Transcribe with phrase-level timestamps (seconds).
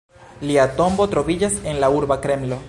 [0.51, 2.59] Lia tombo troviĝas en la urba Kremlo.